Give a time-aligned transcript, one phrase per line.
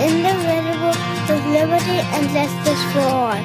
[0.00, 0.94] indivisible,
[1.28, 3.38] with liberty and justice for all.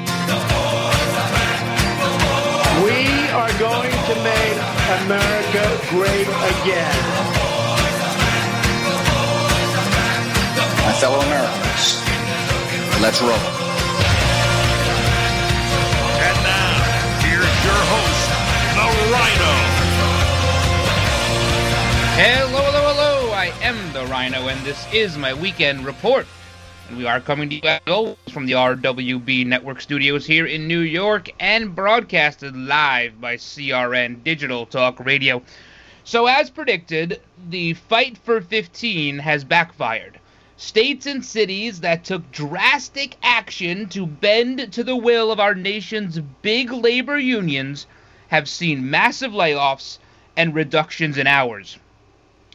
[2.86, 3.00] We
[3.32, 4.58] are going to make
[5.04, 7.00] America great again.
[10.86, 12.02] My fellow Americans,
[13.02, 13.46] let's roll.
[16.22, 16.74] And now,
[17.26, 18.30] here's your host,
[18.78, 19.54] the Rhino.
[22.16, 23.32] Hello, hello, hello.
[23.34, 26.28] I am the Rhino, and this is my weekend report.
[26.98, 30.82] We are coming to you as always from the RWB Network studios here in New
[30.82, 35.42] York and broadcasted live by CRN Digital Talk Radio.
[36.04, 40.20] So, as predicted, the fight for 15 has backfired.
[40.56, 46.20] States and cities that took drastic action to bend to the will of our nation's
[46.44, 47.88] big labor unions
[48.28, 49.98] have seen massive layoffs
[50.38, 51.78] and reductions in hours.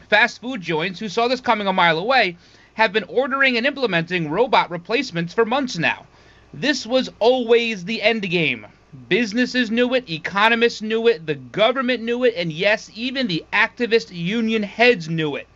[0.09, 2.37] Fast food joints who saw this coming a mile away
[2.79, 6.07] have been ordering and implementing robot replacements for months now.
[6.55, 8.69] This was always the end game.
[9.09, 14.15] Businesses knew it, economists knew it, the government knew it, and yes, even the activist
[14.15, 15.49] union heads knew it.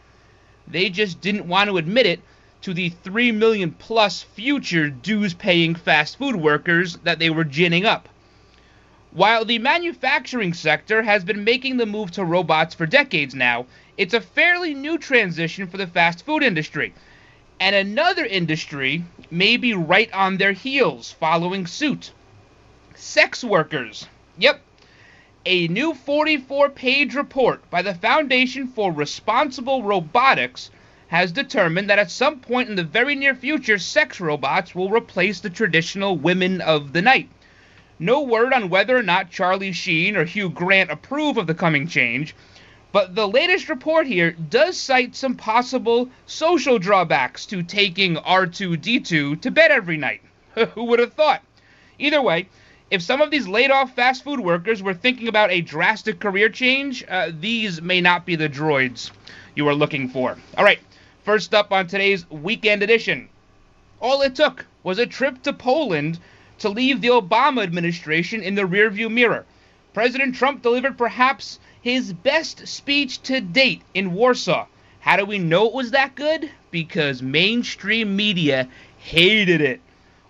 [0.66, 2.18] They just didn't want to admit it
[2.62, 7.86] to the 3 million plus future dues paying fast food workers that they were ginning
[7.86, 8.08] up.
[9.12, 14.14] While the manufacturing sector has been making the move to robots for decades now, it's
[14.14, 16.94] a fairly new transition for the fast food industry.
[17.64, 22.10] And another industry may be right on their heels following suit.
[22.96, 24.08] Sex workers.
[24.36, 24.60] Yep.
[25.46, 30.72] A new 44 page report by the Foundation for Responsible Robotics
[31.06, 35.38] has determined that at some point in the very near future, sex robots will replace
[35.38, 37.28] the traditional women of the night.
[37.96, 41.86] No word on whether or not Charlie Sheen or Hugh Grant approve of the coming
[41.86, 42.34] change,
[42.92, 49.50] but the latest report here does cite some possible social drawbacks to taking R2D2 to
[49.50, 50.20] bed every night.
[50.74, 51.42] Who would have thought?
[51.98, 52.48] Either way,
[52.90, 56.50] if some of these laid off fast food workers were thinking about a drastic career
[56.50, 59.10] change, uh, these may not be the droids
[59.54, 60.36] you are looking for.
[60.58, 60.80] All right,
[61.24, 63.30] first up on today's weekend edition.
[64.00, 66.18] All it took was a trip to Poland
[66.58, 69.46] to leave the Obama administration in the rearview mirror.
[69.94, 74.66] President Trump delivered perhaps his best speech to date in Warsaw.
[75.00, 76.48] How do we know it was that good?
[76.70, 79.80] Because mainstream media hated it.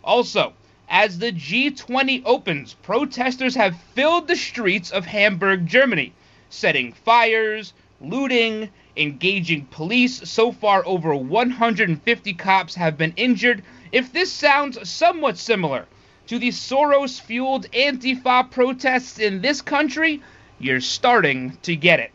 [0.03, 0.55] Also,
[0.89, 6.15] as the G20 opens, protesters have filled the streets of Hamburg, Germany,
[6.49, 10.29] setting fires, looting, engaging police.
[10.31, 13.63] So far, over 150 cops have been injured.
[13.93, 15.87] If this sounds somewhat similar
[16.29, 20.23] to the Soros fueled Antifa protests in this country,
[20.63, 22.13] you're starting to get it.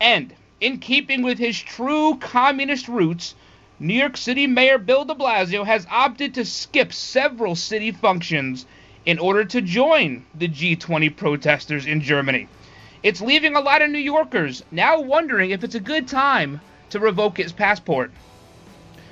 [0.00, 3.34] And in keeping with his true communist roots,
[3.78, 8.64] New York City Mayor Bill de Blasio has opted to skip several city functions
[9.04, 12.46] in order to join the G20 protesters in Germany.
[13.02, 16.60] It's leaving a lot of New Yorkers now wondering if it's a good time
[16.90, 18.12] to revoke his passport.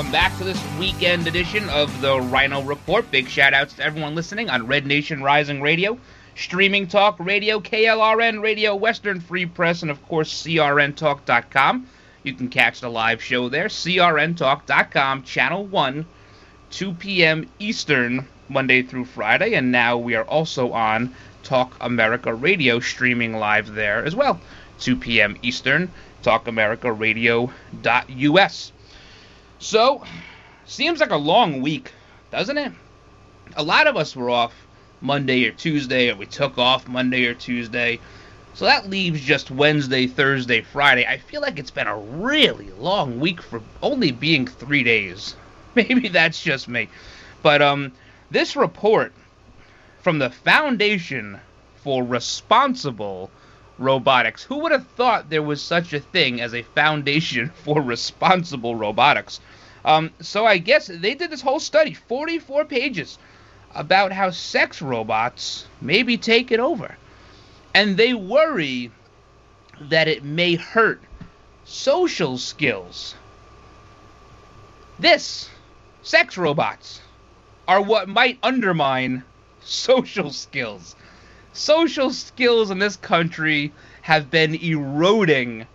[0.00, 3.10] Welcome back to this weekend edition of the Rhino Report.
[3.10, 5.98] Big shout outs to everyone listening on Red Nation Rising Radio,
[6.34, 11.86] Streaming Talk Radio, KLRN Radio, Western Free Press, and of course CRNTalk.com.
[12.22, 16.06] You can catch the live show there, CRNTalk.com, Channel 1,
[16.70, 17.50] 2 p.m.
[17.58, 19.52] Eastern, Monday through Friday.
[19.52, 24.40] And now we are also on Talk America Radio, streaming live there as well,
[24.78, 25.36] 2 p.m.
[25.42, 25.90] Eastern,
[26.22, 28.72] talkamericaradio.us.
[29.62, 30.02] So,
[30.64, 31.92] seems like a long week,
[32.30, 32.72] doesn't it?
[33.56, 34.54] A lot of us were off
[35.02, 38.00] Monday or Tuesday, or we took off Monday or Tuesday.
[38.54, 41.06] So that leaves just Wednesday, Thursday, Friday.
[41.06, 45.36] I feel like it's been a really long week for only being three days.
[45.74, 46.88] Maybe that's just me.
[47.42, 47.92] But um,
[48.30, 49.12] this report
[50.00, 51.38] from the Foundation
[51.76, 53.30] for Responsible
[53.80, 54.44] Robotics.
[54.44, 59.40] Who would have thought there was such a thing as a Foundation for Responsible Robotics?
[59.84, 63.18] Um, so I guess they did this whole study, 44 pages,
[63.74, 66.96] about how sex robots may be taken over.
[67.74, 68.92] And they worry
[69.80, 71.02] that it may hurt
[71.64, 73.14] social skills.
[74.98, 75.48] This,
[76.02, 77.00] sex robots,
[77.66, 79.24] are what might undermine
[79.62, 80.94] social skills.
[81.52, 85.66] Social skills in this country have been eroding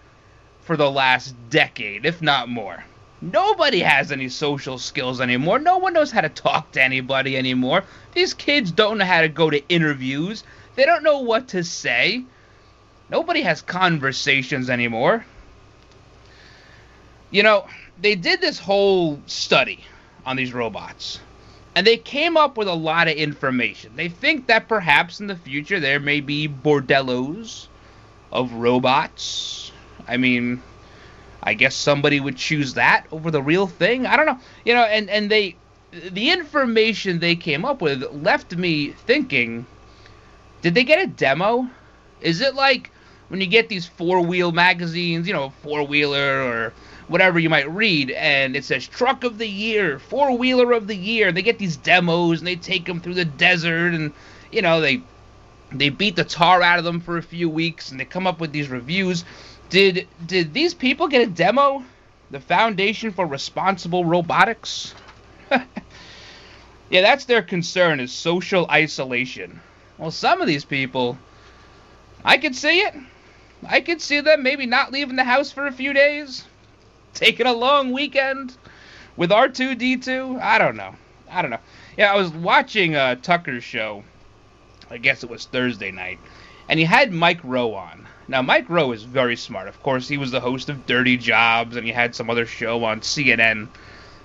[0.62, 2.83] for the last decade, if not more.
[3.22, 5.60] Nobody has any social skills anymore.
[5.60, 7.83] No one knows how to talk to anybody anymore.
[8.13, 10.44] These kids don't know how to go to interviews.
[10.75, 12.24] They don't know what to say.
[13.10, 15.25] Nobody has conversations anymore.
[17.31, 17.68] You know,
[18.00, 19.83] they did this whole study
[20.25, 21.19] on these robots.
[21.75, 23.92] And they came up with a lot of information.
[23.95, 27.68] They think that perhaps in the future there may be bordellos
[28.31, 29.74] of robots.
[30.07, 30.62] I mean,
[31.44, 34.06] I guess somebody would choose that over the real thing.
[34.06, 34.39] I don't know.
[34.63, 35.57] You know, and and they
[35.92, 39.66] the information they came up with left me thinking,
[40.62, 41.69] did they get a demo?
[42.21, 42.89] Is it like
[43.28, 46.74] when you get these four-wheel magazines, you know, four-wheeler or
[47.07, 50.96] whatever you might read, and it says truck of the year, four wheeler of the
[50.96, 51.31] year.
[51.31, 54.13] They get these demos and they take them through the desert, and
[54.52, 55.02] you know they
[55.72, 58.40] they beat the tar out of them for a few weeks, and they come up
[58.40, 59.24] with these reviews.
[59.69, 61.84] Did did these people get a demo?
[62.31, 64.96] The Foundation for Responsible Robotics.
[65.52, 69.62] yeah, that's their concern is social isolation.
[69.98, 71.18] Well, some of these people,
[72.24, 72.96] I could see it.
[73.68, 76.46] I could see them maybe not leaving the house for a few days
[77.16, 78.56] taking a long weekend
[79.18, 80.40] with R2D2.
[80.40, 80.94] I don't know.
[81.32, 81.60] I don't know.
[81.98, 84.04] Yeah, I was watching uh, Tucker's show.
[84.92, 86.20] I guess it was Thursday night,
[86.70, 88.08] and he had Mike Rowe on.
[88.28, 89.68] Now, Mike Rowe is very smart.
[89.68, 92.84] Of course, he was the host of Dirty Jobs, and he had some other show
[92.84, 93.68] on CNN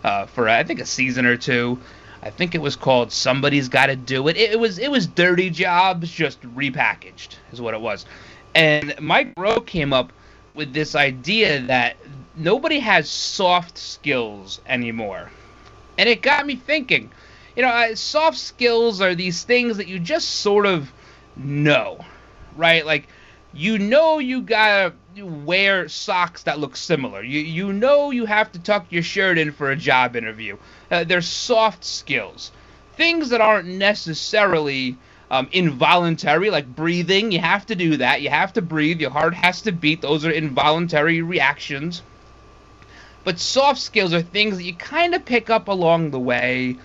[0.04, 1.78] uh, for I think a season or two.
[2.22, 4.36] I think it was called Somebody's Got to Do It.
[4.36, 4.50] it.
[4.52, 8.04] It was it was Dirty Jobs just repackaged, is what it was.
[8.54, 10.12] And Mike Rowe came up
[10.54, 11.96] with this idea that
[12.36, 15.30] nobody has soft skills anymore.
[15.98, 17.10] And it got me thinking,
[17.56, 20.92] you know, soft skills are these things that you just sort of
[21.36, 22.04] know,
[22.56, 22.86] right?
[22.86, 23.08] Like,
[23.52, 27.22] you know you gotta wear socks that look similar.
[27.22, 30.56] You you know you have to tuck your shirt in for a job interview.
[30.90, 32.52] Uh, they're soft skills,
[32.96, 34.96] things that aren't necessarily
[35.30, 37.32] um, involuntary, like breathing.
[37.32, 38.22] You have to do that.
[38.22, 39.00] You have to breathe.
[39.00, 40.00] Your heart has to beat.
[40.00, 42.02] Those are involuntary reactions.
[43.24, 46.76] But soft skills are things that you kind of pick up along the way.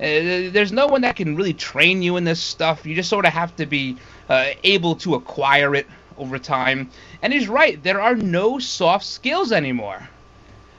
[0.00, 2.86] Uh, there's no one that can really train you in this stuff.
[2.86, 3.96] You just sort of have to be
[4.28, 5.86] uh, able to acquire it
[6.18, 6.90] over time.
[7.20, 7.82] And he's right.
[7.82, 10.08] There are no soft skills anymore.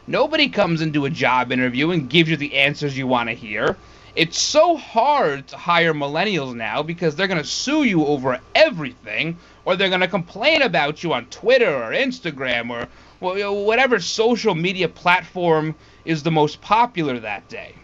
[0.07, 3.77] Nobody comes into a job interview and gives you the answers you want to hear.
[4.15, 9.37] It's so hard to hire millennials now because they're going to sue you over everything,
[9.65, 12.87] or they're going to complain about you on Twitter or Instagram or
[13.23, 15.75] whatever social media platform
[16.05, 17.75] is the most popular that day.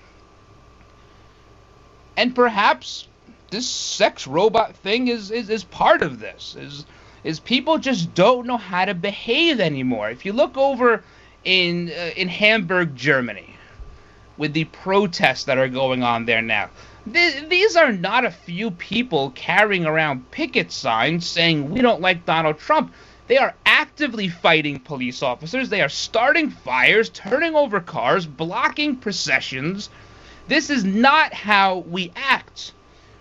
[2.18, 3.08] And perhaps
[3.50, 6.56] this sex robot thing is, is, is part of this.
[6.60, 6.86] Is
[7.24, 10.10] is people just don't know how to behave anymore.
[10.10, 11.04] If you look over
[11.44, 13.56] in uh, in Hamburg, Germany,
[14.38, 16.70] with the protests that are going on there now,
[17.12, 22.26] th- these are not a few people carrying around picket signs saying we don't like
[22.26, 22.94] Donald Trump.
[23.30, 25.70] They are actively fighting police officers.
[25.70, 29.92] They are starting fires, turning over cars, blocking processions.
[30.48, 32.74] This is not how we act.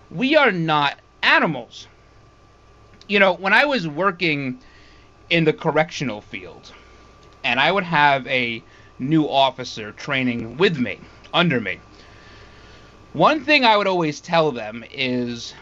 [0.09, 1.87] We are not animals.
[3.07, 4.57] You know, when I was working
[5.29, 6.73] in the correctional field,
[7.43, 8.63] and I would have a
[8.97, 10.99] new officer training with me,
[11.35, 11.79] under me,
[13.13, 15.53] one thing I would always tell them is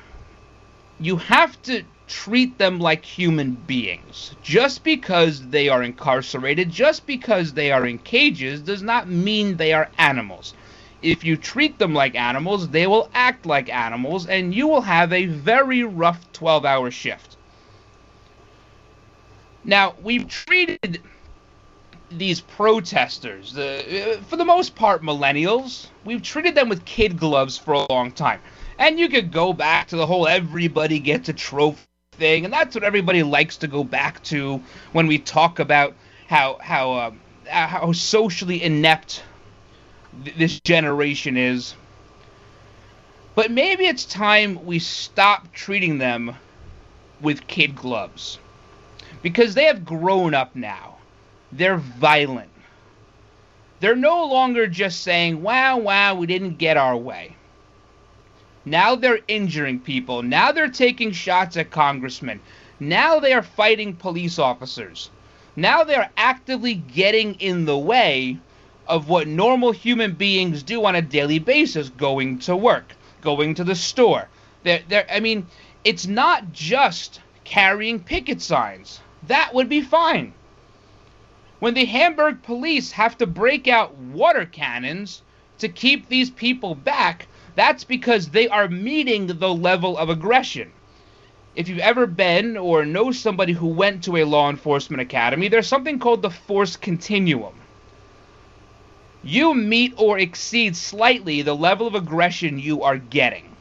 [1.02, 4.36] you have to treat them like human beings.
[4.42, 9.74] Just because they are incarcerated, just because they are in cages, does not mean they
[9.74, 10.54] are animals.
[11.02, 15.14] If you treat them like animals, they will act like animals, and you will have
[15.14, 17.38] a very rough 12 hour shift.
[19.64, 21.02] Now, we've treated
[22.10, 27.58] these protesters, the, uh, for the most part millennials, we've treated them with kid gloves
[27.58, 28.40] for a long time.
[28.80, 31.84] And you could go back to the whole everybody gets a trophy
[32.18, 35.94] thing, and that's what everybody likes to go back to when we talk about
[36.28, 37.12] how how uh,
[37.50, 39.24] how socially inept
[40.24, 41.76] th- this generation is.
[43.36, 46.36] But maybe it's time we stop treating them
[47.22, 48.40] with kid gloves
[49.22, 50.98] because they have grown up now.
[51.52, 52.50] They're violent.
[53.80, 57.37] They're no longer just saying, wow, wow, we didn't get our way.
[58.70, 60.24] Now they're injuring people.
[60.24, 62.42] Now they're taking shots at congressmen.
[62.82, 65.10] Now they are fighting police officers.
[65.56, 68.40] Now they're actively getting in the way
[68.86, 73.64] of what normal human beings do on a daily basis going to work, going to
[73.64, 74.28] the store.
[74.64, 75.48] They're, they're, I mean,
[75.86, 79.00] it's not just carrying picket signs.
[79.28, 80.34] That would be fine.
[81.60, 85.22] When the Hamburg police have to break out water cannons
[85.60, 90.72] to keep these people back, that's because they are meeting the level of aggression.
[91.56, 95.66] If you've ever been or know somebody who went to a law enforcement academy, there's
[95.66, 97.56] something called the force continuum.
[99.24, 103.56] You meet or exceed slightly the level of aggression you are getting.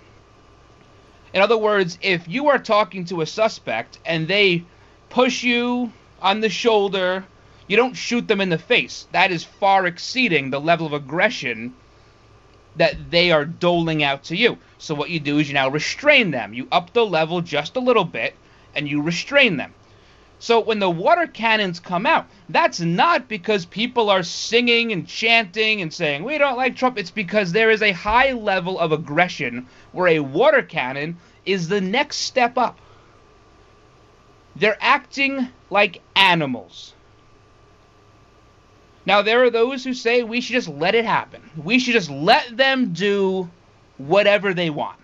[1.33, 4.65] In other words, if you are talking to a suspect and they
[5.09, 7.25] push you on the shoulder,
[7.67, 9.07] you don't shoot them in the face.
[9.13, 11.75] That is far exceeding the level of aggression
[12.77, 14.59] that they are doling out to you.
[14.79, 16.55] So what you do is you now restrain them.
[16.55, 18.35] You up the level just a little bit
[18.75, 19.75] and you restrain them.
[20.39, 25.81] So when the water cannons come out, that's not because people are singing and chanting
[25.81, 26.99] and saying, we don't like Trump.
[26.99, 31.17] It's because there is a high level of aggression where a water cannon
[31.47, 32.79] is the next step up.
[34.55, 36.93] They're acting like animals.
[39.07, 41.41] Now, there are those who say we should just let it happen.
[41.57, 43.49] We should just let them do
[43.99, 44.99] whatever they want.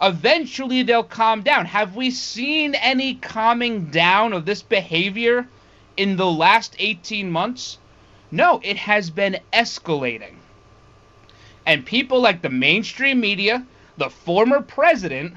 [0.00, 1.66] Eventually, they'll calm down.
[1.66, 5.48] Have we seen any calming down of this behavior
[5.96, 7.78] in the last 18 months?
[8.30, 10.36] No, it has been escalating.
[11.66, 13.66] And people like the mainstream media,
[13.98, 15.34] the former president,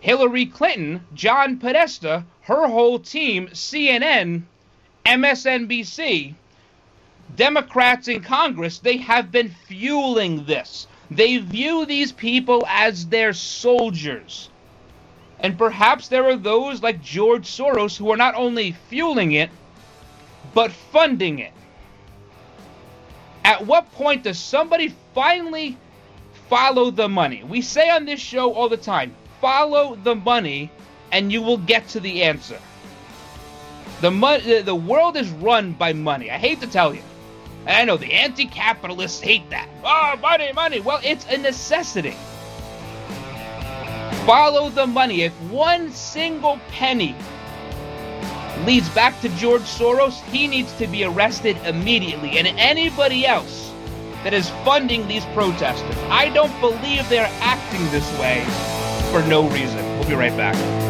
[0.00, 4.42] Hillary Clinton, John Podesta, her whole team, CNN,
[5.06, 6.34] MSNBC,
[7.36, 10.86] Democrats in Congress, they have been fueling this.
[11.10, 14.48] They view these people as their soldiers.
[15.40, 19.50] And perhaps there are those like George Soros who are not only fueling it,
[20.54, 21.52] but funding it.
[23.44, 25.76] At what point does somebody finally
[26.48, 27.42] follow the money?
[27.42, 30.70] We say on this show all the time follow the money
[31.12, 32.58] and you will get to the answer.
[34.00, 36.30] The, mo- the world is run by money.
[36.30, 37.02] I hate to tell you.
[37.66, 39.68] I know the anti capitalists hate that.
[39.84, 40.80] Oh, money, money.
[40.80, 42.16] Well, it's a necessity.
[44.24, 45.22] Follow the money.
[45.22, 47.14] If one single penny
[48.64, 52.38] leads back to George Soros, he needs to be arrested immediately.
[52.38, 53.72] And anybody else
[54.24, 58.44] that is funding these protesters, I don't believe they're acting this way
[59.10, 59.84] for no reason.
[59.98, 60.89] We'll be right back.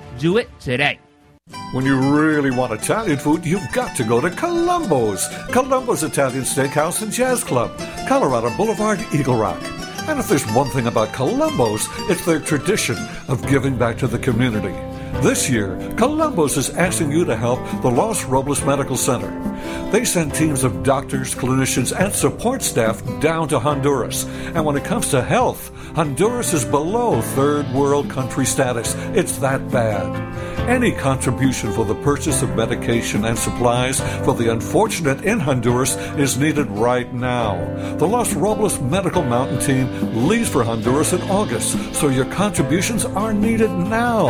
[0.21, 0.99] Do it today.
[1.71, 5.27] When you really want Italian food, you've got to go to Columbo's.
[5.49, 7.75] Columbo's Italian Steakhouse and Jazz Club,
[8.07, 9.59] Colorado Boulevard, Eagle Rock.
[10.07, 12.97] And if there's one thing about Columbo's, it's their tradition
[13.27, 14.75] of giving back to the community.
[15.19, 19.29] This year, Columbo's is asking you to help the Los Robles Medical Center.
[19.91, 24.23] They send teams of doctors, clinicians, and support staff down to Honduras.
[24.55, 28.95] And when it comes to health, Honduras is below third world country status.
[29.13, 30.09] It's that bad.
[30.67, 36.37] Any contribution for the purchase of medication and supplies for the unfortunate in Honduras is
[36.37, 37.57] needed right now.
[37.97, 43.33] The Los Robles Medical Mountain Team leaves for Honduras in August, so your contributions are
[43.33, 44.29] needed now.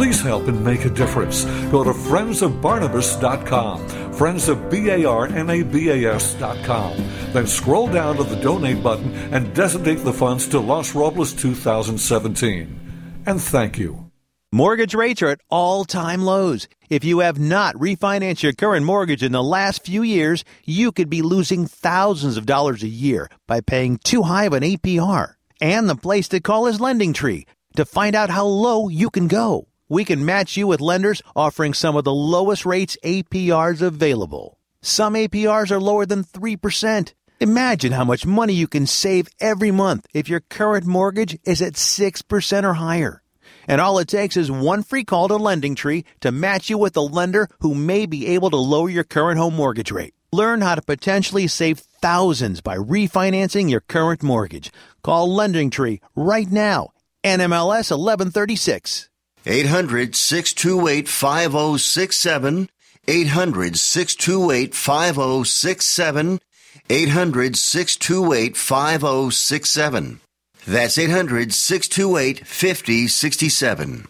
[0.00, 1.44] Please help and make a difference.
[1.70, 6.96] Go to friendsofbarnabas.com, friendsofbarnabas.com.
[7.34, 13.22] Then scroll down to the donate button and designate the funds to Los Robles 2017.
[13.26, 14.10] And thank you.
[14.50, 16.66] Mortgage rates are at all time lows.
[16.88, 21.10] If you have not refinanced your current mortgage in the last few years, you could
[21.10, 25.34] be losing thousands of dollars a year by paying too high of an APR.
[25.60, 27.44] And the place to call is Lending Tree
[27.76, 29.66] to find out how low you can go.
[29.90, 34.56] We can match you with lenders offering some of the lowest rates APRs available.
[34.80, 37.12] Some APRs are lower than 3%.
[37.40, 41.72] Imagine how much money you can save every month if your current mortgage is at
[41.72, 43.20] 6% or higher.
[43.66, 46.96] And all it takes is one free call to Lending Tree to match you with
[46.96, 50.14] a lender who may be able to lower your current home mortgage rate.
[50.32, 54.70] Learn how to potentially save thousands by refinancing your current mortgage.
[55.02, 56.90] Call Lending Tree right now.
[57.24, 59.09] NMLS 1136.
[59.46, 62.68] 800 628 5067.
[63.08, 66.40] 800 628 5067.
[66.90, 70.20] 800 628 5067.
[70.66, 74.06] That's 800 628 5067.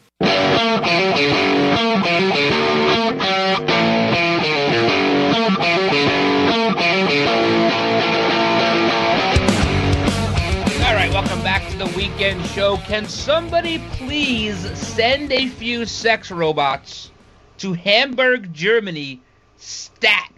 [12.30, 12.76] Weekend show.
[12.76, 17.10] Can somebody please send a few sex robots
[17.58, 19.20] to Hamburg, Germany,
[19.56, 20.30] stat?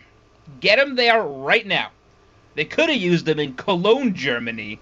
[0.61, 1.91] Get them there right now.
[2.55, 4.79] They could have used them in Cologne, Germany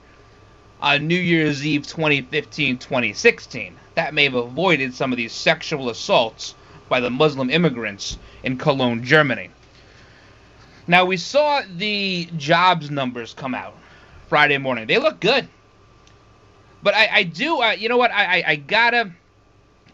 [0.81, 3.75] on New Year's Eve 2015 2016.
[3.97, 6.55] That may have avoided some of these sexual assaults
[6.89, 9.51] by the Muslim immigrants in Cologne, Germany.
[10.87, 13.75] Now, we saw the jobs numbers come out
[14.29, 14.87] Friday morning.
[14.87, 15.49] They look good.
[16.83, 18.11] But I, I do, uh, you know what?
[18.11, 19.11] I, I, I gotta,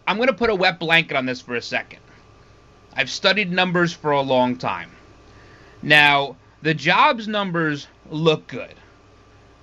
[0.06, 2.00] I'm gonna put a wet blanket on this for a second.
[2.94, 4.90] I've studied numbers for a long time.
[5.82, 8.74] Now, the jobs numbers look good.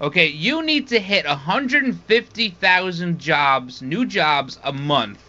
[0.01, 5.23] Okay, you need to hit 150,000 jobs, new jobs a month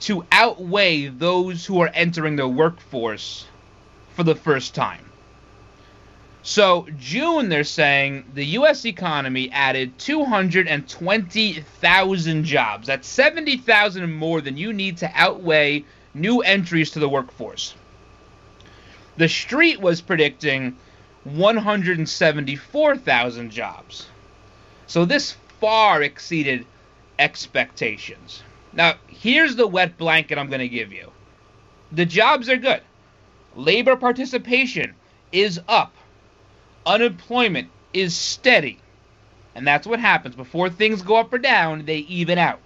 [0.00, 3.46] to outweigh those who are entering the workforce
[4.14, 5.05] for the first time.
[6.46, 8.86] So, June, they're saying the U.S.
[8.86, 12.86] economy added 220,000 jobs.
[12.86, 17.74] That's 70,000 more than you need to outweigh new entries to the workforce.
[19.16, 20.76] The street was predicting
[21.24, 24.06] 174,000 jobs.
[24.86, 26.64] So this far exceeded
[27.18, 28.44] expectations.
[28.72, 31.10] Now, here's the wet blanket I'm going to give you.
[31.90, 32.82] The jobs are good.
[33.56, 34.94] Labor participation
[35.32, 35.92] is up.
[36.86, 38.78] Unemployment is steady.
[39.56, 40.36] And that's what happens.
[40.36, 42.60] Before things go up or down, they even out.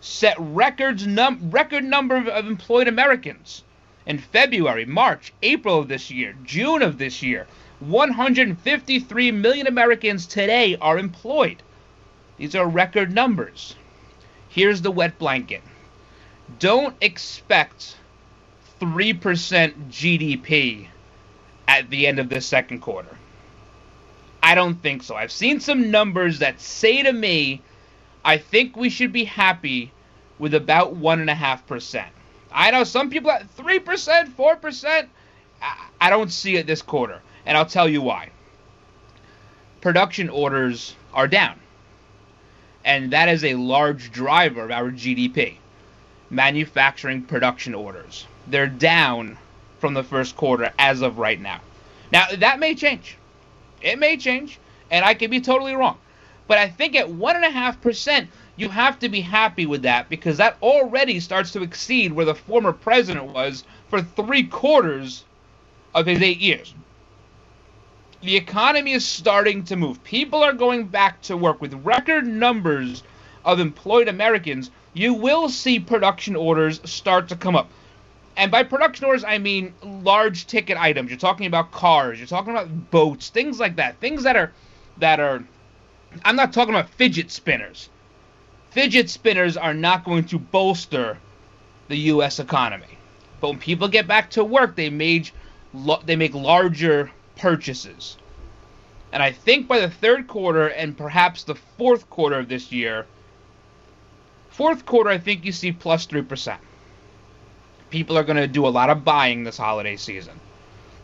[0.00, 3.64] Set records num- record number of employed Americans
[4.06, 7.46] in February, March, April of this year, June of this year.
[7.80, 11.62] 153 million Americans today are employed.
[12.38, 13.74] These are record numbers.
[14.48, 15.62] Here's the wet blanket.
[16.58, 17.96] Don't expect
[18.80, 20.88] 3% GDP
[21.68, 23.16] at the end of the second quarter.
[24.42, 25.14] I don't think so.
[25.14, 27.60] I've seen some numbers that say to me,
[28.24, 29.92] I think we should be happy
[30.38, 32.04] with about 1.5%.
[32.50, 35.08] I know some people at 3%, 4%.
[36.00, 37.20] I don't see it this quarter.
[37.44, 38.30] And I'll tell you why.
[39.80, 41.60] Production orders are down.
[42.84, 45.56] And that is a large driver of our GDP.
[46.30, 48.26] Manufacturing production orders.
[48.46, 49.36] They're down
[49.78, 51.60] from the first quarter as of right now.
[52.12, 53.16] Now, that may change.
[53.80, 54.58] It may change,
[54.90, 55.98] and I could be totally wrong.
[56.46, 61.20] But I think at 1.5%, you have to be happy with that because that already
[61.20, 65.24] starts to exceed where the former president was for three quarters
[65.94, 66.74] of his eight years.
[68.20, 70.02] The economy is starting to move.
[70.02, 73.04] People are going back to work with record numbers
[73.44, 74.72] of employed Americans.
[74.92, 77.70] You will see production orders start to come up.
[78.38, 81.10] And by production orders, I mean large ticket items.
[81.10, 82.18] You're talking about cars.
[82.18, 83.98] You're talking about boats, things like that.
[83.98, 84.52] Things that are
[84.98, 85.42] that are.
[86.24, 87.90] I'm not talking about fidget spinners.
[88.70, 91.18] Fidget spinners are not going to bolster
[91.88, 92.38] the U.S.
[92.38, 92.96] economy.
[93.40, 95.32] But when people get back to work, they make
[96.04, 98.18] they make larger purchases.
[99.10, 103.04] And I think by the third quarter and perhaps the fourth quarter of this year,
[104.48, 106.60] fourth quarter, I think you see plus three percent
[107.90, 110.38] people are going to do a lot of buying this holiday season.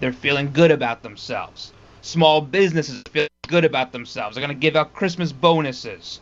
[0.01, 1.73] They're feeling good about themselves.
[2.03, 4.35] Small businesses feel good about themselves.
[4.35, 6.21] They're going to give out Christmas bonuses.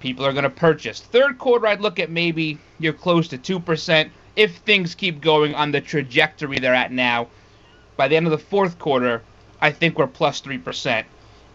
[0.00, 1.00] People are going to purchase.
[1.00, 5.70] Third quarter, I'd look at maybe you're close to 2% if things keep going on
[5.70, 7.28] the trajectory they're at now.
[7.96, 9.22] By the end of the fourth quarter,
[9.60, 11.04] I think we're plus 3%.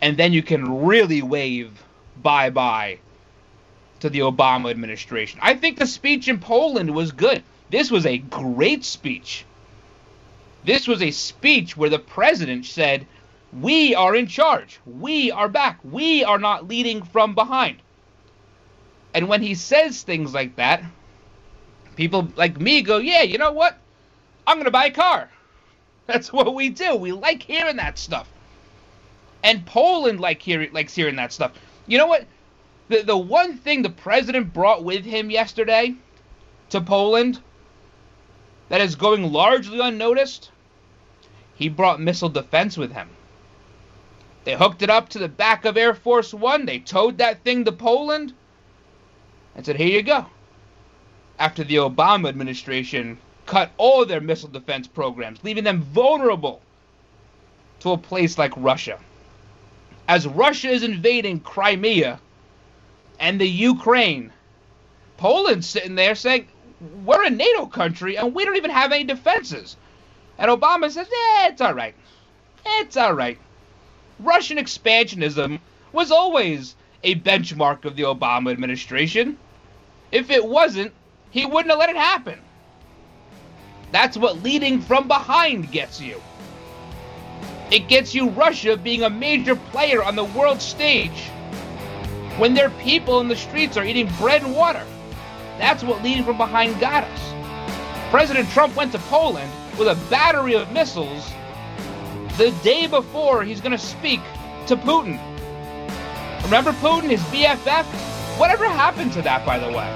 [0.01, 1.83] And then you can really wave
[2.21, 2.99] bye bye
[3.99, 5.39] to the Obama administration.
[5.41, 7.43] I think the speech in Poland was good.
[7.69, 9.45] This was a great speech.
[10.63, 13.05] This was a speech where the president said,
[13.53, 14.79] We are in charge.
[14.85, 15.79] We are back.
[15.83, 17.77] We are not leading from behind.
[19.13, 20.83] And when he says things like that,
[21.95, 23.77] people like me go, Yeah, you know what?
[24.47, 25.29] I'm going to buy a car.
[26.07, 26.95] That's what we do.
[26.95, 28.27] We like hearing that stuff.
[29.43, 31.53] And Poland like hearing likes hearing that stuff.
[31.87, 32.25] You know what?
[32.89, 35.95] The the one thing the president brought with him yesterday
[36.69, 37.41] to Poland
[38.69, 40.51] that is going largely unnoticed,
[41.55, 43.09] he brought missile defense with him.
[44.43, 46.65] They hooked it up to the back of Air Force One.
[46.65, 48.33] They towed that thing to Poland
[49.55, 50.27] and said, Here you go.
[51.39, 56.61] After the Obama administration cut all their missile defense programs, leaving them vulnerable
[57.79, 58.99] to a place like Russia.
[60.07, 62.19] As Russia is invading Crimea
[63.19, 64.31] and the Ukraine,
[65.17, 66.47] Poland's sitting there saying,
[67.05, 69.77] we're a NATO country and we don't even have any defenses.
[70.37, 71.95] And Obama says, eh, it's all right.
[72.65, 73.37] It's all right.
[74.19, 75.59] Russian expansionism
[75.93, 79.37] was always a benchmark of the Obama administration.
[80.11, 80.91] If it wasn't,
[81.31, 82.39] he wouldn't have let it happen.
[83.91, 86.21] That's what leading from behind gets you.
[87.71, 91.29] It gets you Russia being a major player on the world stage
[92.37, 94.85] when their people in the streets are eating bread and water.
[95.57, 98.09] That's what leading from behind got us.
[98.11, 101.31] President Trump went to Poland with a battery of missiles
[102.37, 104.19] the day before he's going to speak
[104.67, 105.19] to Putin.
[106.43, 107.85] Remember Putin, his BFF?
[108.37, 109.89] Whatever happened to that, by the way?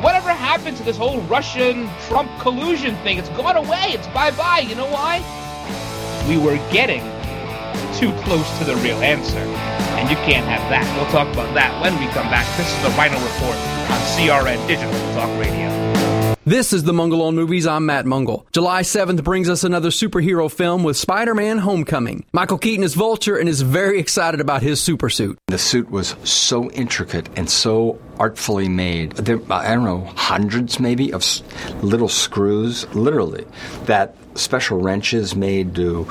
[0.00, 3.18] Whatever happened to this whole Russian Trump collusion thing?
[3.18, 3.88] It's gone away.
[3.88, 4.60] It's bye bye.
[4.60, 5.20] You know why?
[6.28, 7.02] We were getting
[7.94, 9.38] too close to the real answer.
[9.38, 10.86] And you can't have that.
[10.96, 12.46] We'll talk about that when we come back.
[12.56, 13.56] This is the Rhino Report
[13.90, 15.80] on CRN Digital Talk Radio.
[16.46, 17.66] This is the Mungle on Movies.
[17.66, 18.46] I'm Matt Mungle.
[18.52, 22.24] July 7th brings us another superhero film with Spider-Man Homecoming.
[22.32, 25.38] Michael Keaton is Vulture and is very excited about his super suit.
[25.48, 29.12] The suit was so intricate and so artfully made.
[29.12, 31.24] There, I don't know, hundreds maybe of
[31.82, 33.46] little screws, literally,
[33.84, 36.06] that special wrenches made to,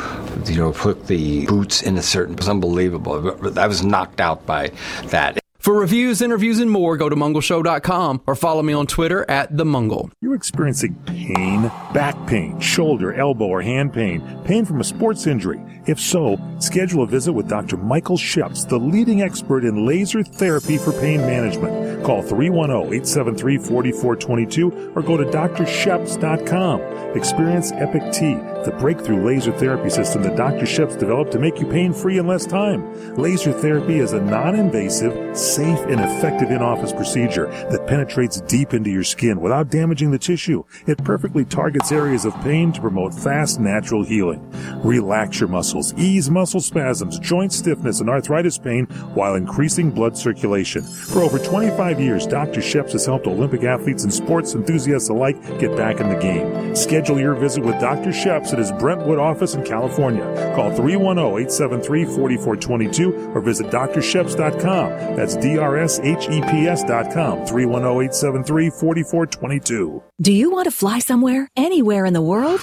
[0.45, 2.35] you know, put the boots in a certain.
[2.35, 3.57] It was unbelievable.
[3.57, 4.71] I was knocked out by
[5.05, 5.39] that.
[5.59, 9.65] For reviews, interviews, and more, go to mungleshow.com or follow me on Twitter at the
[9.65, 10.09] Mungle.
[10.21, 15.59] You're experiencing pain, back pain, shoulder, elbow, or hand pain, pain from a sports injury.
[15.85, 17.75] If so, schedule a visit with Dr.
[17.75, 22.05] Michael Sheps, the leading expert in laser therapy for pain management.
[22.05, 26.79] Call 310-873-4422 or go to drsheps.com.
[27.17, 30.65] Experience Epic T, the breakthrough laser therapy system that Dr.
[30.65, 33.15] Sheps developed to make you pain-free in less time.
[33.15, 39.03] Laser therapy is a non-invasive, safe, and effective in-office procedure that penetrates deep into your
[39.03, 40.63] skin without damaging the tissue.
[40.87, 44.49] It perfectly targets areas of pain to promote fast, natural healing.
[44.83, 50.81] Relax your muscles, ease muscle spasms, joint stiffness, and arthritis pain while increasing blood circulation.
[50.81, 52.61] For over 25 years, Dr.
[52.61, 56.75] Sheps has helped Olympic athletes and sports enthusiasts alike get back in the game.
[56.75, 58.09] Schedule your visit with Dr.
[58.09, 60.23] Sheps at his Brentwood office in California.
[60.55, 64.89] Call 310-873-4422 or visit drsheps.com.
[65.15, 70.03] That's drsheps.com, 310-873-4422.
[70.21, 72.61] Do you want to fly somewhere, anywhere in the world?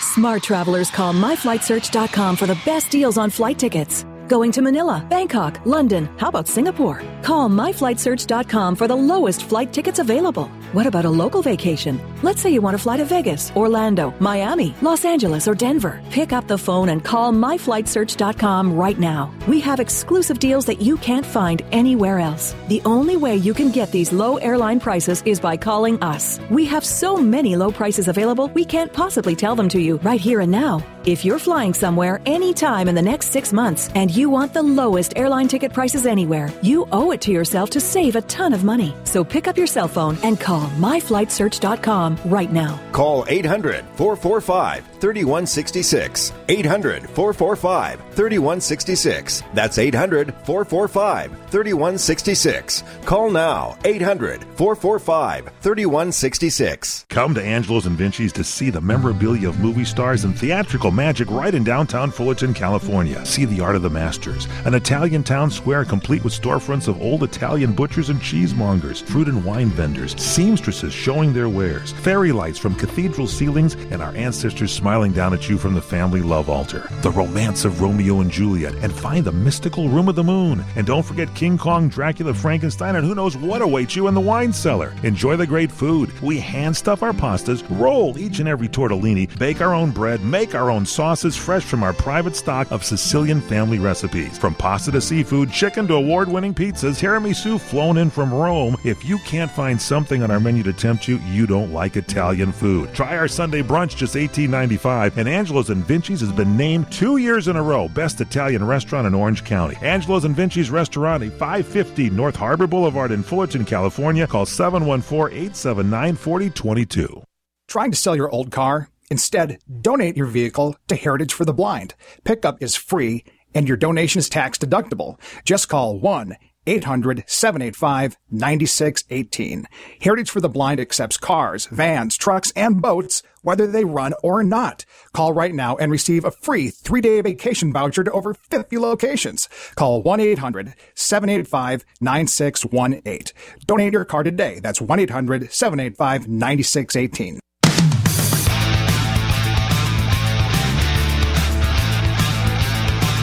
[0.00, 4.04] Smart travelers call myflightsearch.com for the best deals on flight tickets.
[4.28, 7.02] Going to Manila, Bangkok, London, how about Singapore?
[7.22, 10.50] Call myflightsearch.com for the lowest flight tickets available.
[10.72, 12.00] What about a local vacation?
[12.22, 16.00] Let's say you want to fly to Vegas, Orlando, Miami, Los Angeles, or Denver.
[16.10, 19.30] Pick up the phone and call myflightsearch.com right now.
[19.46, 22.54] We have exclusive deals that you can't find anywhere else.
[22.68, 26.40] The only way you can get these low airline prices is by calling us.
[26.48, 30.20] We have so many low prices available, we can't possibly tell them to you right
[30.20, 30.82] here and now.
[31.04, 35.14] If you're flying somewhere anytime in the next six months and you want the lowest
[35.16, 38.94] airline ticket prices anywhere, you owe it to yourself to save a ton of money.
[39.02, 42.80] So pick up your cell phone and call myflightsearch.com right now.
[42.92, 46.32] Call 800 445 3166.
[46.48, 49.42] 800 445 3166.
[49.52, 52.84] That's 800 445 3166.
[53.04, 57.06] Call now 800 445 3166.
[57.08, 61.28] Come to Angelo's and Vinci's to see the memorabilia of movie stars and theatrical magic
[61.32, 63.26] right in downtown Fullerton, California.
[63.26, 67.24] See the art of the masters, an Italian town square complete with storefronts of old
[67.24, 72.76] Italian butchers and cheesemongers, fruit and wine vendors, seamstresses showing their wares, fairy lights from
[72.76, 76.86] cathedral ceilings, and our ancestors smiling down at you from the family love altar.
[77.00, 80.62] The romance of Romeo and Juliet, and find the mystical room of the moon.
[80.76, 84.20] And don't forget King Kong, Dracula, Frankenstein, and who knows what awaits you in the
[84.20, 84.92] wine cellar.
[85.02, 86.12] Enjoy the great food.
[86.20, 90.54] We hand stuff our pastas, roll each and every tortellini, bake our own bread, make
[90.54, 94.36] our own sauces fresh from our private stock of Sicilian family recipes.
[94.36, 98.76] From pasta to seafood, chicken to award winning pizzas, tiramisu flown in from Rome.
[98.84, 102.52] If you can't find something on our menu to tempt you, you don't like Italian
[102.52, 102.92] food.
[102.92, 104.81] Try our Sunday brunch, just $18.95.
[104.84, 109.06] And Angelo's and Vinci's has been named two years in a row Best Italian Restaurant
[109.06, 109.76] in Orange County.
[109.80, 114.26] Angelo's and Vinci's Restaurant, 550 North Harbor Boulevard in Fullerton, California.
[114.26, 117.22] Call 714 879 4022.
[117.68, 118.88] Trying to sell your old car?
[119.10, 121.94] Instead, donate your vehicle to Heritage for the Blind.
[122.24, 125.18] Pickup is free and your donation is tax deductible.
[125.44, 129.66] Just call 1 800 785 9618.
[130.00, 134.84] Heritage for the Blind accepts cars, vans, trucks, and boats, whether they run or not.
[135.12, 139.48] Call right now and receive a free three day vacation voucher to over 50 locations.
[139.74, 143.36] Call 1 800 785 9618.
[143.66, 144.60] Donate your car today.
[144.60, 147.40] That's 1 800 785 9618.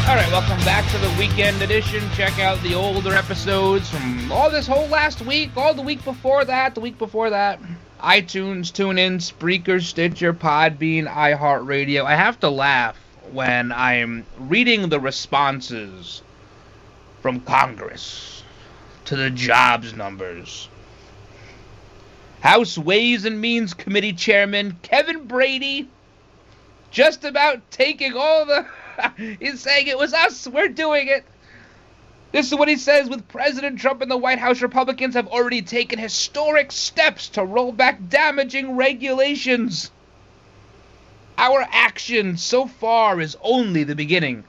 [0.10, 2.02] All right, welcome back to the weekend edition.
[2.16, 6.44] Check out the older episodes from all this whole last week, all the week before
[6.46, 7.60] that, the week before that.
[8.00, 12.06] iTunes, TuneIn, Spreaker, Stitcher, Podbean, iHeartRadio.
[12.06, 12.98] I have to laugh
[13.34, 16.24] when I'm reading the responses
[17.22, 18.42] from Congress
[19.06, 20.70] to the jobs numbers.
[22.40, 25.88] House Ways and Means Committee Chairman Kevin Brady
[26.90, 28.66] just about taking all the
[29.40, 30.48] He's saying it was us.
[30.48, 31.26] We're doing it.
[32.32, 34.62] This is what he says with President Trump and the White House.
[34.62, 39.90] Republicans have already taken historic steps to roll back damaging regulations.
[41.38, 44.44] Our action so far is only the beginning.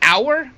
[0.00, 0.50] Our?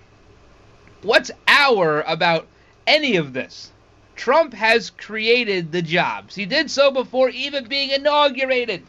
[1.02, 2.46] What's our about
[2.86, 3.72] any of this?
[4.14, 6.36] Trump has created the jobs.
[6.36, 8.84] He did so before even being inaugurated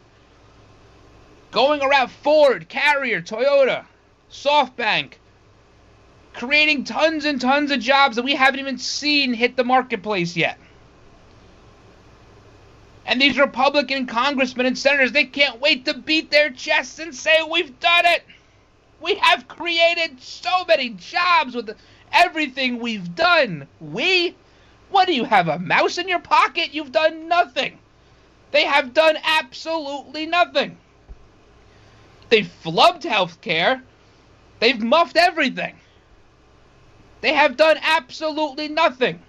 [1.54, 3.86] going around Ford, Carrier, Toyota,
[4.32, 5.14] SoftBank,
[6.34, 10.58] creating tons and tons of jobs that we haven't even seen hit the marketplace yet.
[13.06, 17.44] And these Republican congressmen and senators, they can't wait to beat their chests and say,
[17.44, 18.24] We've done it!
[19.00, 21.78] We have created so many jobs with
[22.12, 23.68] everything we've done.
[23.80, 24.36] We?
[24.90, 26.74] What do you have, a mouse in your pocket?
[26.74, 27.78] You've done nothing.
[28.52, 30.78] They have done absolutely nothing.
[32.34, 33.84] They've flubbed healthcare.
[34.60, 35.76] They've muffed everything.
[37.22, 39.22] They have done absolutely nothing.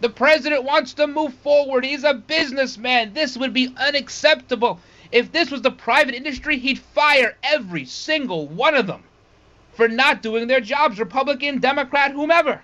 [0.00, 1.84] The president wants to move forward.
[1.84, 3.12] He's a businessman.
[3.12, 4.80] This would be unacceptable.
[5.12, 9.04] If this was the private industry, he'd fire every single one of them
[9.72, 12.62] for not doing their jobs Republican, Democrat, whomever.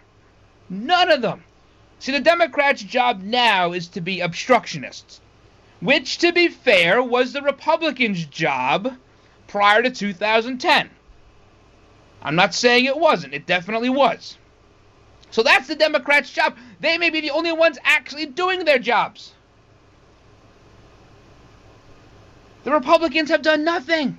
[0.69, 1.45] None of them.
[2.01, 5.21] See, the Democrats' job now is to be obstructionists,
[5.79, 8.97] which, to be fair, was the Republicans' job
[9.53, 10.89] prior to 2010.
[12.23, 14.39] I'm not saying it wasn't, it definitely was.
[15.31, 16.57] So that's the Democrats' job.
[16.81, 19.35] They may be the only ones actually doing their jobs.
[22.65, 24.19] The Republicans have done nothing.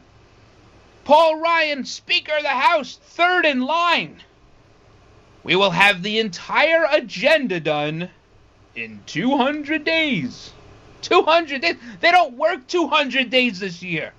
[1.04, 4.22] Paul Ryan, Speaker of the House, third in line.
[5.43, 8.12] We will have the entire agenda done
[8.76, 10.52] in 200 days.
[11.02, 11.76] 200 days.
[12.02, 14.13] They don't work 200 days this year.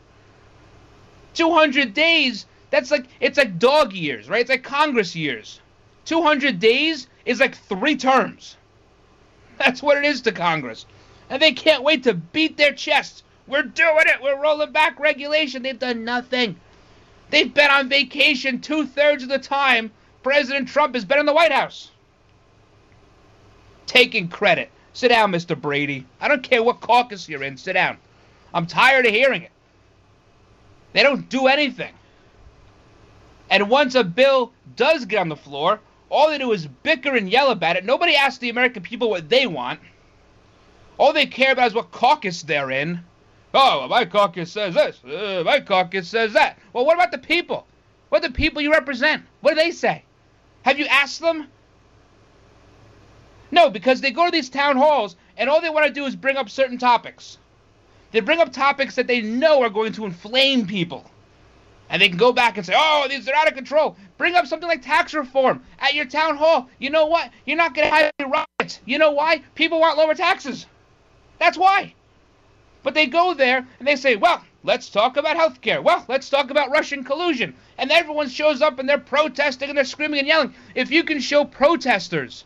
[1.35, 4.41] 200 days, that's like, it's like dog years, right?
[4.41, 5.61] It's like Congress years.
[6.05, 8.57] 200 days is like three terms.
[9.59, 10.85] That's what it is to Congress.
[11.31, 13.23] And they can't wait to beat their chests.
[13.47, 14.23] We're doing it.
[14.23, 15.63] We're rolling back regulation.
[15.63, 16.57] They've done nothing.
[17.31, 19.91] They've been on vacation two thirds of the time
[20.23, 21.91] President Trump has been in the White House.
[23.87, 24.71] Taking credit.
[24.93, 25.61] Sit down, Mr.
[25.61, 26.07] Brady.
[26.21, 27.57] I don't care what caucus you're in.
[27.57, 27.99] Sit down.
[28.55, 29.51] I'm tired of hearing it.
[30.95, 31.93] They don't do anything.
[33.51, 37.29] And once a bill does get on the floor, all they do is bicker and
[37.29, 37.85] yell about it.
[37.85, 39.81] Nobody asks the American people what they want.
[40.97, 43.01] All they care about is what caucus they're in.
[43.53, 45.03] Oh, my caucus says this.
[45.05, 46.59] Uh, my caucus says that.
[46.73, 47.67] Well, what about the people?
[48.09, 49.25] What the people you represent?
[49.41, 50.05] What do they say?
[50.63, 51.49] Have you asked them?
[53.51, 56.15] No, because they go to these town halls and all they want to do is
[56.15, 57.39] bring up certain topics.
[58.15, 61.11] They bring up topics that they know are going to inflame people.
[61.91, 63.97] And they can go back and say, oh, these are out of control.
[64.19, 66.69] Bring up something like tax reform at your town hall.
[66.79, 67.33] You know what?
[67.45, 68.81] You're not going to have any riots.
[68.85, 69.43] You know why?
[69.57, 70.67] People want lower taxes.
[71.41, 71.93] That's why.
[72.85, 75.83] But they go there and they say, well, let's talk about health care.
[75.83, 77.53] Well, let's talk about Russian collusion.
[77.79, 80.55] And everyone shows up and they're protesting and they're screaming and yelling.
[80.77, 82.45] If you can show protesters,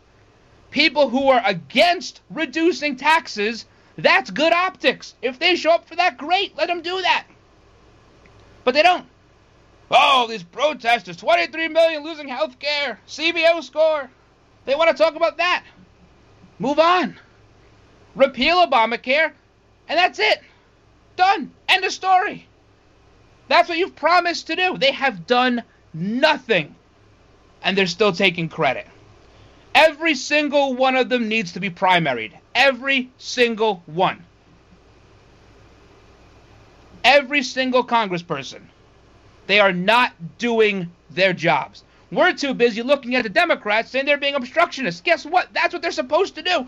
[0.71, 3.67] people who are against reducing taxes,
[3.99, 5.15] that's good optics.
[5.21, 6.57] If they show up for that, great.
[6.57, 7.27] Let them do that.
[8.63, 9.05] But they don't.
[9.91, 14.09] Oh, these protesters, 23 million losing health care, CBO score.
[14.67, 15.65] They want to talk about that.
[16.59, 17.19] Move on.
[18.15, 19.33] Repeal Obamacare,
[19.89, 20.43] and that's it.
[21.17, 21.51] Done.
[21.69, 22.47] End of story.
[23.49, 24.79] That's what you've promised to do.
[24.79, 26.75] They have done nothing,
[27.63, 28.87] and they're still taking credit.
[29.75, 32.33] Every single one of them needs to be primaried.
[32.59, 34.25] Every single one.
[37.05, 38.63] Every single congressperson.
[39.47, 41.85] They are not doing their jobs.
[42.11, 45.03] We're too busy looking at the Democrats saying they're being obstructionists.
[45.03, 45.55] Guess what?
[45.55, 46.67] That's what they're supposed to do.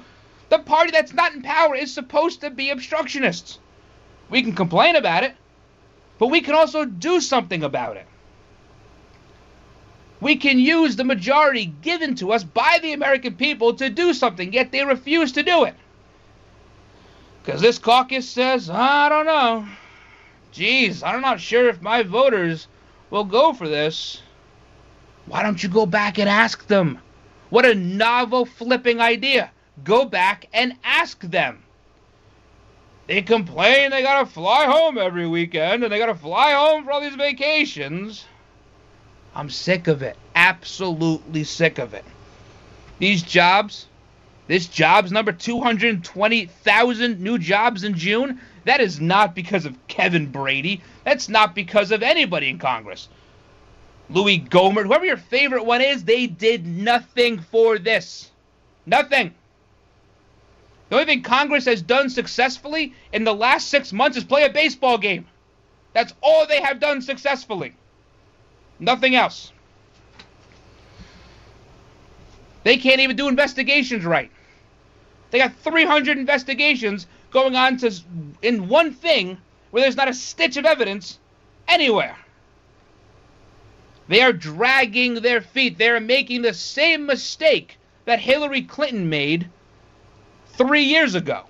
[0.49, 3.59] The party that's not in power is supposed to be obstructionists.
[4.31, 5.35] We can complain about it,
[6.19, 8.07] but we can also do something about it.
[10.21, 14.53] We can use the majority given to us by the American people to do something,
[14.53, 15.75] yet they refuse to do it.
[17.43, 19.67] Because this caucus says, I don't know.
[20.53, 22.69] Geez, I'm not sure if my voters
[23.11, 24.23] will go for this.
[25.27, 26.99] Why don't you go back and ask them?
[27.51, 29.51] What a novel flipping idea.
[29.85, 31.63] Go back and ask them.
[33.07, 37.01] They complain they gotta fly home every weekend and they gotta fly home for all
[37.01, 38.25] these vacations.
[39.35, 40.17] I'm sick of it.
[40.35, 42.05] Absolutely sick of it.
[42.99, 43.87] These jobs,
[44.51, 48.41] this job's number 220,000 new jobs in June.
[48.65, 50.83] That is not because of Kevin Brady.
[51.05, 53.09] That's not because of anybody in Congress.
[54.09, 58.29] Louis Gohmert, whoever your favorite one is, they did nothing for this.
[58.87, 59.33] Nothing.
[60.89, 64.51] The only thing Congress has done successfully in the last six months is play a
[64.51, 65.29] baseball game.
[65.93, 67.73] That's all they have done successfully.
[68.81, 69.53] Nothing else.
[72.65, 74.33] They can't even do investigations right.
[75.31, 77.93] They got 300 investigations going on to
[78.43, 79.39] in one thing
[79.71, 81.19] where there's not a stitch of evidence
[81.69, 82.17] anywhere.
[84.09, 85.79] They are dragging their feet.
[85.79, 89.49] They are making the same mistake that Hillary Clinton made
[90.55, 91.45] three years ago.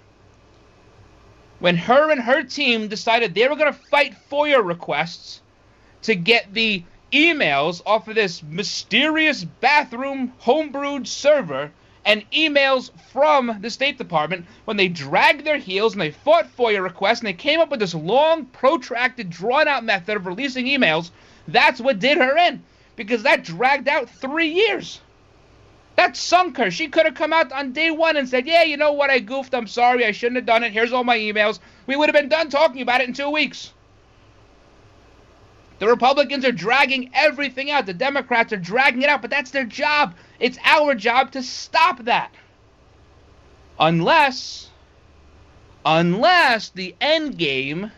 [1.58, 5.40] When her and her team decided they were going to fight FOIA requests
[6.02, 11.72] to get the emails off of this mysterious bathroom homebrewed server
[12.04, 16.82] and emails from the State Department when they dragged their heels and they fought FOIA
[16.82, 21.10] requests and they came up with this long, protracted, drawn out method of releasing emails.
[21.48, 22.62] That's what did her in
[22.96, 25.00] because that dragged out three years.
[25.96, 26.70] That sunk her.
[26.70, 29.10] She could have come out on day one and said, Yeah, you know what?
[29.10, 29.54] I goofed.
[29.54, 30.06] I'm sorry.
[30.06, 30.72] I shouldn't have done it.
[30.72, 31.58] Here's all my emails.
[31.86, 33.72] We would have been done talking about it in two weeks.
[35.80, 37.86] The Republicans are dragging everything out.
[37.86, 40.14] The Democrats are dragging it out, but that's their job.
[40.38, 42.30] It's our job to stop that.
[43.78, 44.68] Unless,
[45.86, 47.90] unless the end game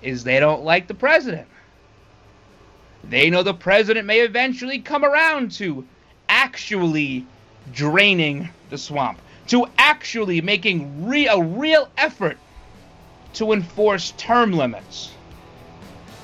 [0.00, 1.48] is they don't like the president.
[3.02, 5.84] They know the president may eventually come around to
[6.28, 7.26] actually
[7.72, 9.18] draining the swamp,
[9.48, 12.38] to actually making re- a real effort
[13.34, 15.10] to enforce term limits.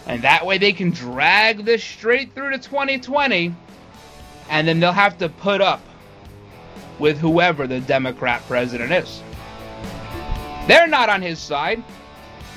[0.07, 3.55] And that way they can drag this straight through to 2020
[4.51, 5.81] and then they'll have to put up
[6.99, 9.23] with whoever the Democrat president is.
[10.67, 11.83] They're not on his side.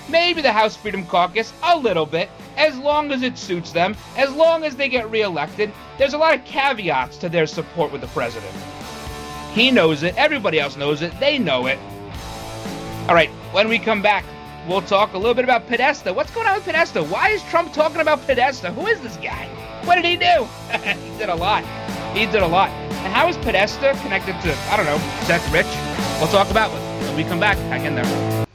[0.09, 4.31] Maybe the House Freedom Caucus, a little bit, as long as it suits them, as
[4.31, 5.71] long as they get reelected.
[5.97, 8.53] There's a lot of caveats to their support with the president.
[9.53, 11.79] He knows it, everybody else knows it, they know it.
[13.07, 14.25] All right, when we come back,
[14.67, 16.13] we'll talk a little bit about Podesta.
[16.13, 17.03] What's going on with Podesta?
[17.03, 18.71] Why is Trump talking about Podesta?
[18.71, 19.47] Who is this guy?
[19.83, 20.47] What did he do?
[21.11, 21.63] he did a lot.
[22.15, 22.69] He did a lot.
[22.69, 25.67] And how is Podesta connected to, I don't know, Seth Rich?
[26.19, 27.57] We'll talk about it when we come back.
[27.57, 28.45] Hang in there.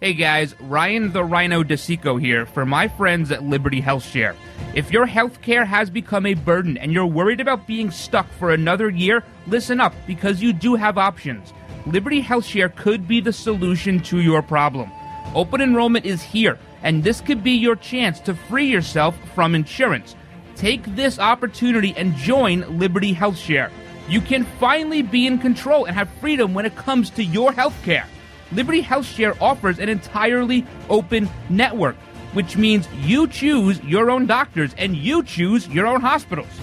[0.00, 4.36] Hey guys, Ryan the Rhino DeSico here for my friends at Liberty HealthShare.
[4.74, 8.90] If your healthcare has become a burden and you're worried about being stuck for another
[8.90, 11.54] year, listen up because you do have options.
[11.86, 14.92] Liberty HealthShare could be the solution to your problem.
[15.34, 20.14] Open enrollment is here, and this could be your chance to free yourself from insurance.
[20.54, 23.70] Take this opportunity and join Liberty HealthShare.
[24.08, 28.06] You can finally be in control and have freedom when it comes to your healthcare.
[28.52, 31.96] Liberty HealthShare offers an entirely open network,
[32.32, 36.60] which means you choose your own doctors and you choose your own hospitals.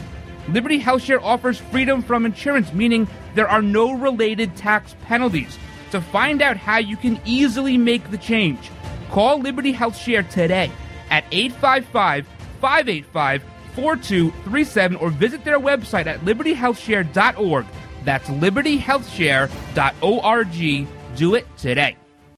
[0.48, 5.58] Liberty HealthShare offers freedom from insurance, meaning there are no related tax penalties.
[5.94, 8.72] To find out how you can easily make the change,
[9.12, 10.72] call Liberty Health Share today
[11.12, 12.26] at 855
[12.60, 13.44] 585
[13.76, 17.68] 4237 or visit their website at libertyhealthshare.org.
[18.06, 20.88] That's libertyhealthshare.org.
[21.16, 21.96] Do it today.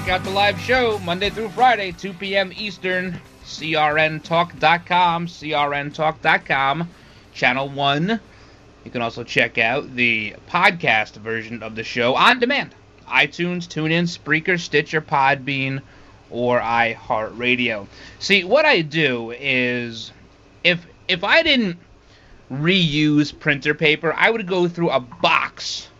[0.00, 2.54] Check out the live show Monday through Friday, 2 p.m.
[2.56, 6.88] Eastern, crntalk.com, crntalk.com,
[7.34, 8.20] channel 1.
[8.84, 12.74] You can also check out the podcast version of the show on demand.
[13.08, 15.82] iTunes, TuneIn, Spreaker, Stitcher, Podbean,
[16.30, 17.86] or iHeartRadio.
[18.20, 20.12] See, what I do is
[20.64, 21.76] if if I didn't
[22.50, 25.90] reuse printer paper, I would go through a box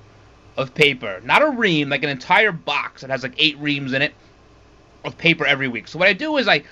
[0.60, 4.02] of paper, not a ream, like an entire box that has like eight reams in
[4.02, 4.14] it
[5.04, 5.88] of paper every week.
[5.88, 6.62] So what I do is I,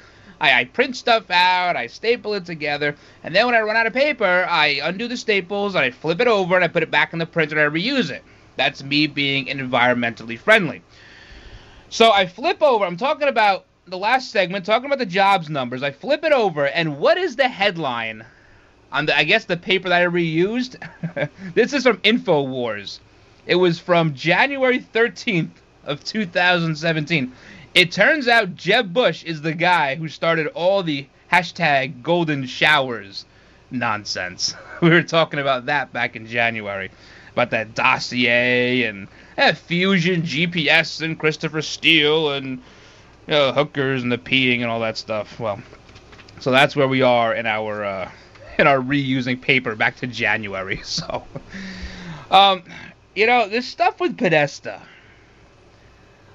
[0.40, 3.86] I, I print stuff out, I staple it together, and then when I run out
[3.86, 6.90] of paper, I undo the staples, and I flip it over, and I put it
[6.90, 8.22] back in the printer, and I reuse it.
[8.56, 10.82] That's me being environmentally friendly.
[11.88, 12.84] So I flip over.
[12.84, 15.82] I'm talking about the last segment, talking about the jobs numbers.
[15.82, 18.26] I flip it over, and what is the headline
[18.92, 19.16] on the?
[19.16, 20.76] I guess the paper that I reused.
[21.54, 23.00] this is from Infowars.
[23.48, 25.48] It was from January 13th
[25.84, 27.32] of 2017.
[27.74, 33.24] It turns out Jeb Bush is the guy who started all the hashtag golden showers
[33.70, 34.54] nonsense.
[34.80, 36.90] We were talking about that back in January.
[37.32, 42.62] About that dossier and eh, Fusion, GPS, and Christopher Steele and
[43.26, 45.40] you know, hookers and the peeing and all that stuff.
[45.40, 45.60] Well,
[46.38, 48.10] so that's where we are in our uh,
[48.58, 50.82] in our reusing paper back to January.
[50.84, 51.24] So,
[52.30, 52.62] um,
[53.18, 54.80] you know, this stuff with Podesta.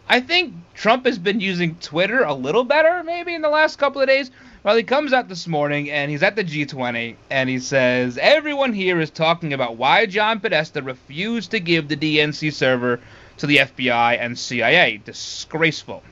[0.09, 4.01] I think Trump has been using Twitter a little better, maybe in the last couple
[4.01, 4.31] of days.
[4.63, 8.73] Well, he comes out this morning and he's at the G20 and he says everyone
[8.73, 12.99] here is talking about why John Podesta refused to give the DNC server
[13.37, 14.97] to the FBI and CIA.
[15.05, 16.03] Disgraceful.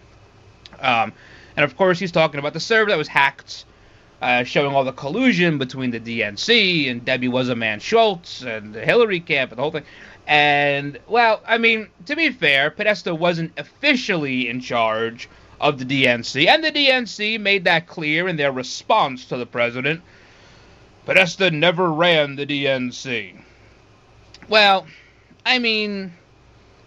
[0.80, 1.11] Um,
[1.57, 3.65] and of course, he's talking about the server that was hacked,
[4.22, 9.19] uh, showing all the collusion between the DNC and Debbie Wasserman Schultz and the Hillary
[9.19, 9.84] camp and the whole thing.
[10.32, 15.27] And, well, I mean, to be fair, Podesta wasn't officially in charge
[15.59, 20.01] of the DNC, and the DNC made that clear in their response to the president.
[21.05, 23.41] Podesta never ran the DNC.
[24.47, 24.88] Well,
[25.45, 26.13] I mean,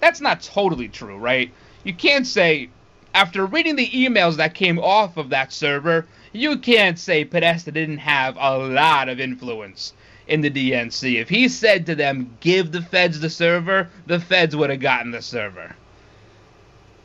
[0.01, 1.53] that's not totally true, right?
[1.85, 2.71] you can't say
[3.13, 7.99] after reading the emails that came off of that server, you can't say Podesta didn't
[7.99, 9.93] have a lot of influence
[10.27, 11.21] in the DNC.
[11.21, 15.11] If he said to them, give the feds the server, the feds would have gotten
[15.11, 15.75] the server.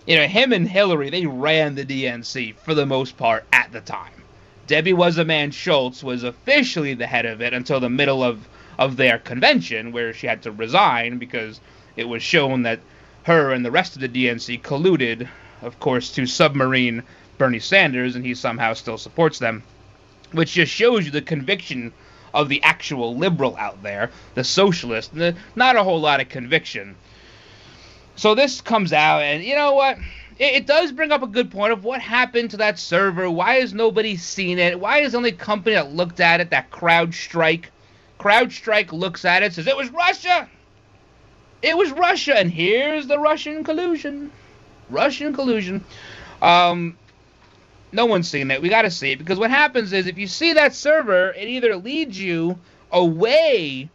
[0.05, 3.81] You know, him and Hillary, they ran the DNC for the most part at the
[3.81, 4.23] time.
[4.67, 8.47] Debbie Wasserman Schultz was officially the head of it until the middle of,
[8.77, 11.59] of their convention, where she had to resign because
[11.95, 12.79] it was shown that
[13.23, 15.27] her and the rest of the DNC colluded,
[15.61, 17.03] of course, to submarine
[17.37, 19.63] Bernie Sanders, and he somehow still supports them,
[20.31, 21.91] which just shows you the conviction
[22.33, 26.95] of the actual liberal out there, the socialist, the, not a whole lot of conviction.
[28.15, 29.97] So this comes out, and you know what?
[30.37, 33.29] It, it, does bring up a good point of what happened to that server.
[33.29, 34.79] Why has nobody seen it?
[34.79, 37.65] Why is the only company that looked at it that CrowdStrike?
[38.19, 40.49] CrowdStrike looks at it, says it was Russia.
[41.61, 44.31] It was Russia, and here's the Russian collusion.
[44.89, 45.83] Russian collusion.
[46.41, 46.97] Um,
[47.91, 48.61] no one's seen it.
[48.61, 51.47] We got to see it because what happens is if you see that server, it
[51.47, 52.59] either leads you
[52.91, 53.89] away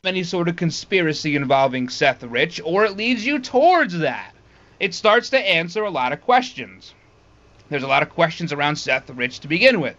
[0.00, 4.34] from any sort of conspiracy involving Seth Rich, or it leads you towards that.
[4.80, 6.94] It starts to answer a lot of questions.
[7.68, 9.96] There's a lot of questions around Seth Rich to begin with.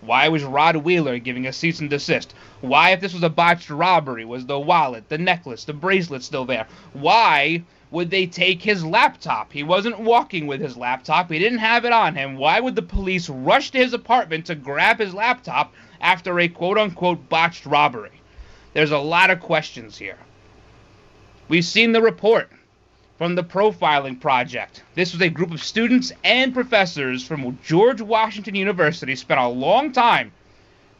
[0.00, 2.34] Why was Rod Wheeler giving a cease and desist?
[2.60, 6.44] Why, if this was a botched robbery, was the wallet, the necklace, the bracelet still
[6.44, 6.66] there?
[6.92, 7.62] Why
[7.94, 9.52] would they take his laptop?
[9.52, 11.30] He wasn't walking with his laptop.
[11.30, 12.36] He didn't have it on him.
[12.36, 16.76] Why would the police rush to his apartment to grab his laptop after a quote
[16.76, 18.20] unquote botched robbery?
[18.72, 20.18] There's a lot of questions here.
[21.46, 22.50] We've seen the report
[23.16, 24.82] from the Profiling Project.
[24.96, 29.92] This was a group of students and professors from George Washington University spent a long
[29.92, 30.32] time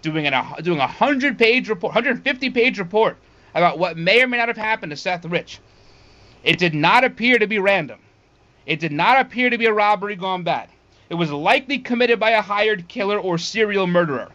[0.00, 3.16] doing an, doing a 100 page report, 150 page report
[3.52, 5.58] about what may or may not have happened to Seth Rich.
[6.44, 7.98] It did not appear to be random.
[8.66, 10.68] It did not appear to be a robbery gone bad.
[11.08, 14.30] It was likely committed by a hired killer or serial murderer.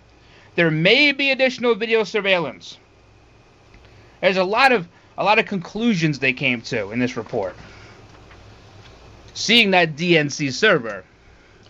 [0.55, 2.78] There may be additional video surveillance.
[4.22, 4.88] There's a lot of
[5.18, 7.55] a lot of conclusions they came to in this report.
[9.34, 11.03] Seeing that DNC server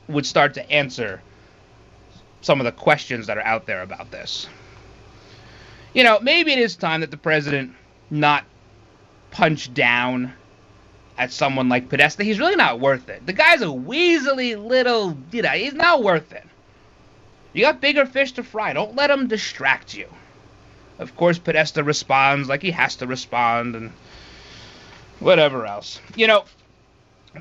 [0.08, 1.22] would start to answer
[2.42, 4.48] some of the questions that are out there about this.
[5.94, 7.74] You know, maybe it is time that the president
[8.10, 8.46] not
[9.32, 10.34] punch down
[11.18, 12.24] at someone like Podesta.
[12.24, 13.26] He's really not worth it.
[13.26, 16.46] The guy's a weaselly little, you know, he's not worth it.
[17.52, 18.74] You got bigger fish to fry.
[18.74, 20.08] Don't let him distract you.
[21.00, 23.92] Of course, Podesta responds like he has to respond and
[25.20, 26.00] whatever else.
[26.16, 26.46] You know,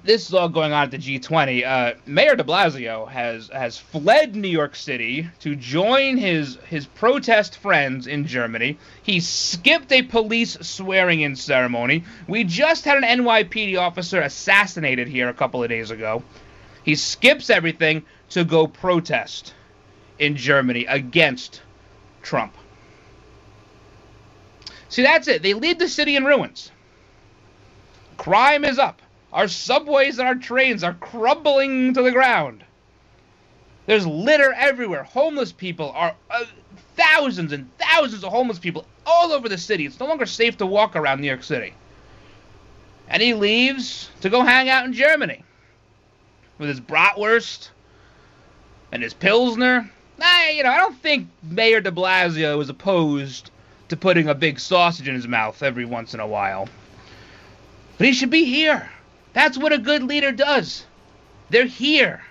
[0.04, 1.64] this is all going on at the G20.
[1.66, 7.56] Uh, Mayor De Blasio has has fled New York City to join his his protest
[7.56, 8.78] friends in Germany.
[9.02, 12.04] He skipped a police swearing-in ceremony.
[12.26, 16.22] We just had an NYPD officer assassinated here a couple of days ago.
[16.84, 19.54] He skips everything to go protest
[20.18, 21.62] in Germany against
[22.22, 22.54] Trump.
[24.90, 25.42] See, that's it.
[25.42, 26.72] They leave the city in ruins.
[28.16, 29.00] Crime is up.
[29.32, 32.64] Our subways and our trains are crumbling to the ground.
[33.86, 35.02] There's litter everywhere.
[35.02, 36.44] Homeless people are uh,
[36.96, 39.86] thousands and thousands of homeless people all over the city.
[39.86, 41.72] It's no longer safe to walk around New York City.
[43.08, 45.42] And he leaves to go hang out in Germany
[46.58, 47.70] with his bratwurst
[48.92, 49.90] and his pilsner.
[50.18, 53.50] Nah, you know, I don't think Mayor De Blasio is opposed
[53.88, 56.68] to putting a big sausage in his mouth every once in a while.
[57.96, 58.90] But he should be here.
[59.32, 60.84] That's what a good leader does.
[61.50, 62.22] They're here.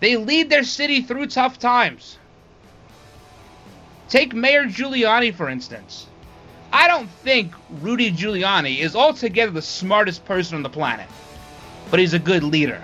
[0.00, 2.18] They lead their city through tough times.
[4.08, 6.06] Take Mayor Giuliani, for instance.
[6.72, 11.06] I don't think Rudy Giuliani is altogether the smartest person on the planet,
[11.90, 12.82] but he's a good leader.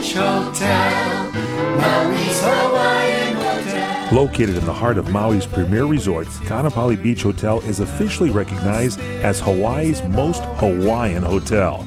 [0.00, 1.30] Beach Hotel,
[1.76, 4.14] Maui's Hawaiian Hotel.
[4.14, 9.40] Located in the heart of Maui's premier resort, Kaanapali Beach Hotel is officially recognized as
[9.40, 11.86] Hawaii's most Hawaiian hotel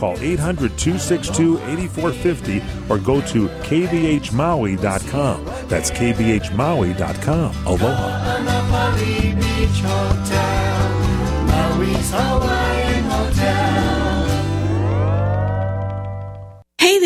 [0.00, 5.44] Call 800 262 8450 or go to kbhmaui.com.
[5.68, 7.66] That's kbhmaui.com.
[7.66, 8.08] Aloha.
[8.24, 9.10] Kaanapali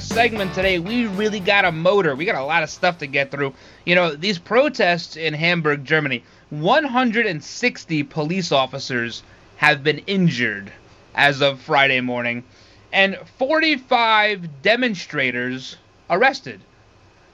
[0.00, 0.78] Last segment today.
[0.78, 2.16] We really got a motor.
[2.16, 3.52] We got a lot of stuff to get through.
[3.84, 9.22] You know, these protests in Hamburg, Germany, 160 police officers
[9.56, 10.72] have been injured
[11.14, 12.44] as of Friday morning,
[12.90, 15.76] and 45 demonstrators
[16.08, 16.62] arrested.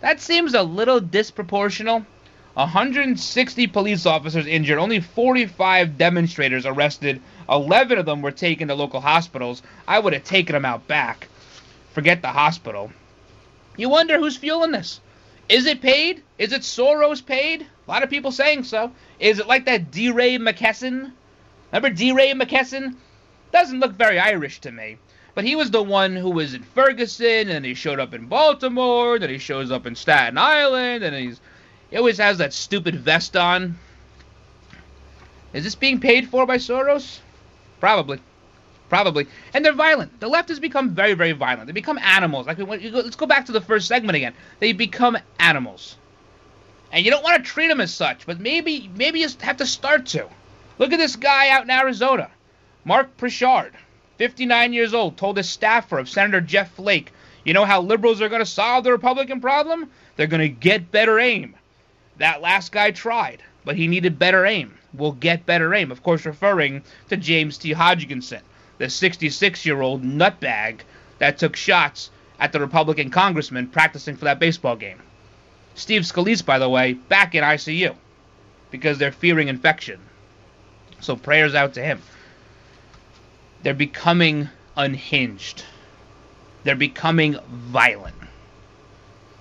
[0.00, 2.04] That seems a little disproportional.
[2.54, 7.20] 160 police officers injured, only 45 demonstrators arrested.
[7.48, 9.62] 11 of them were taken to local hospitals.
[9.86, 11.28] I would have taken them out back.
[11.96, 12.92] Forget the hospital.
[13.78, 15.00] You wonder who's fueling this.
[15.48, 16.22] Is it paid?
[16.36, 17.62] Is it Soros paid?
[17.62, 18.92] A lot of people saying so.
[19.18, 21.12] Is it like that DeRay Mckesson?
[21.72, 22.96] Remember DeRay Mckesson?
[23.50, 24.98] Doesn't look very Irish to me.
[25.34, 29.18] But he was the one who was in Ferguson, and he showed up in Baltimore,
[29.18, 31.40] then he shows up in Staten Island, and he's
[31.88, 33.78] he always has that stupid vest on.
[35.54, 37.20] Is this being paid for by Soros?
[37.80, 38.20] Probably.
[38.88, 39.26] Probably.
[39.52, 40.20] And they're violent.
[40.20, 41.66] The left has become very, very violent.
[41.66, 42.46] They become animals.
[42.46, 44.34] Like, let's go back to the first segment again.
[44.60, 45.96] They become animals.
[46.92, 49.66] And you don't want to treat them as such, but maybe, maybe you have to
[49.66, 50.28] start to.
[50.78, 52.30] Look at this guy out in Arizona,
[52.84, 53.74] Mark Pritchard,
[54.18, 57.12] 59 years old, told a staffer of Senator Jeff Flake,
[57.44, 59.90] you know how liberals are going to solve the Republican problem?
[60.16, 61.54] They're going to get better aim.
[62.18, 64.76] That last guy tried, but he needed better aim.
[64.94, 65.92] We'll get better aim.
[65.92, 67.72] Of course, referring to James T.
[67.72, 68.42] Hodgkinson,
[68.78, 70.80] the 66 year old nutbag
[71.18, 75.00] that took shots at the Republican congressman practicing for that baseball game.
[75.74, 77.94] Steve Scalise, by the way, back in ICU
[78.70, 80.00] because they're fearing infection.
[81.00, 82.02] So prayers out to him.
[83.62, 85.64] They're becoming unhinged.
[86.64, 88.16] They're becoming violent.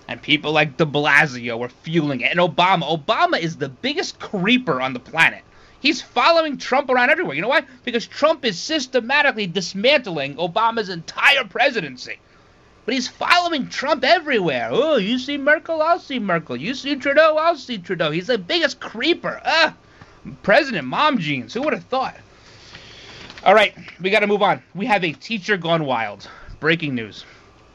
[0.08, 2.32] And people like de Blasio are fueling it.
[2.32, 2.84] And Obama.
[2.84, 5.44] Obama is the biggest creeper on the planet.
[5.86, 7.36] He's following Trump around everywhere.
[7.36, 7.62] You know why?
[7.84, 12.18] Because Trump is systematically dismantling Obama's entire presidency.
[12.86, 14.70] But he's following Trump everywhere.
[14.72, 15.84] Oh, you see Merkel?
[15.84, 16.56] I'll see Merkel.
[16.56, 17.38] You see Trudeau?
[17.38, 18.10] I'll see Trudeau.
[18.10, 19.40] He's the biggest creeper.
[19.46, 19.76] Ah,
[20.42, 21.54] President Mom Jeans.
[21.54, 22.18] Who would have thought?
[23.44, 24.64] All right, we got to move on.
[24.74, 26.28] We have a teacher gone wild.
[26.60, 27.26] Breaking news.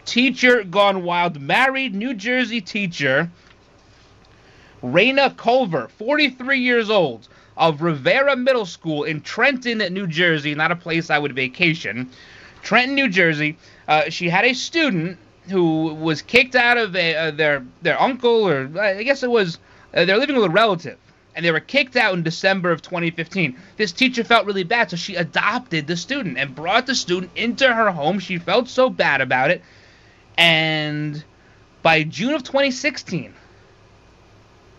[0.05, 1.41] Teacher gone wild.
[1.41, 3.31] Married New Jersey teacher
[4.83, 7.29] Raina Culver, 43 years old,
[7.61, 12.11] of Rivera Middle School in Trenton, New Jersey, not a place I would vacation.
[12.63, 13.59] Trenton, New Jersey.
[13.87, 15.19] Uh, she had a student
[15.51, 19.59] who was kicked out of a, uh, their their uncle, or I guess it was
[19.95, 20.97] uh, they're living with a relative,
[21.37, 23.57] and they were kicked out in December of 2015.
[23.77, 27.71] This teacher felt really bad, so she adopted the student and brought the student into
[27.71, 28.21] her home.
[28.21, 29.63] She felt so bad about it,
[30.39, 31.23] and
[31.83, 33.35] by June of 2016,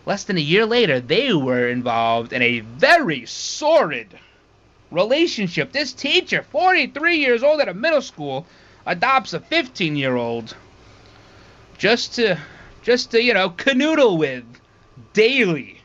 [0.04, 4.08] less than a year later, they were involved in a very sordid
[4.90, 5.72] relationship.
[5.72, 8.46] This teacher, 43 years old at a middle school,
[8.86, 10.54] adopts a 15 year old
[11.78, 12.38] just to
[12.82, 14.44] just to you know canoodle with
[15.12, 15.80] daily.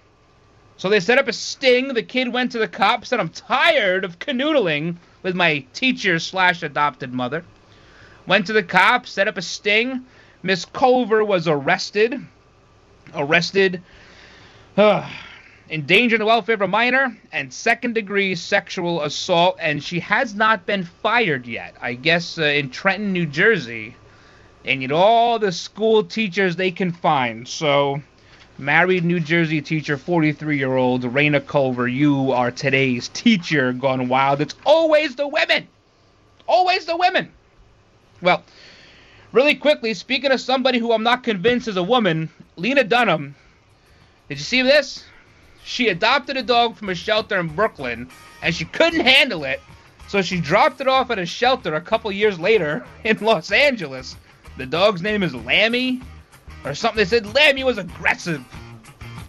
[0.78, 1.90] So they set up a sting.
[1.90, 6.62] The kid went to the cops, said, "I'm tired of canoodling with my teacher slash
[6.62, 7.44] adopted mother."
[8.28, 10.06] Went to the cops, set up a sting.
[10.44, 12.20] Miss Culver was arrested.
[13.16, 13.82] Arrested.
[15.72, 20.68] Endangering the welfare of a minor and second degree sexual assault, and she has not
[20.68, 21.74] been fired yet.
[21.82, 23.96] I guess uh, in Trenton, New Jersey,
[24.66, 27.48] and you know all the school teachers they can find.
[27.48, 28.04] So,
[28.60, 34.42] married New Jersey teacher, 43 year old Raina Culver, you are today's teacher gone wild.
[34.42, 35.68] It's always the women,
[36.46, 37.32] always the women.
[38.22, 38.44] Well,
[39.32, 43.34] really quickly, speaking of somebody who I'm not convinced is a woman, Lena Dunham.
[44.30, 45.04] Did you see this?
[45.64, 48.10] She adopted a dog from a shelter in Brooklyn,
[48.42, 49.62] and she couldn't handle it,
[50.08, 54.16] so she dropped it off at a shelter a couple years later in Los Angeles.
[54.58, 56.02] The dog's name is Lamby,
[56.64, 56.98] or something.
[56.98, 58.44] They said Lamby was aggressive.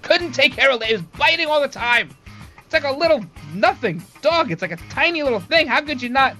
[0.03, 0.88] Couldn't take care of it.
[0.88, 2.11] He was biting all the time.
[2.64, 3.24] It's like a little
[3.55, 4.51] nothing dog.
[4.51, 5.66] It's like a tiny little thing.
[5.66, 6.36] How could you not?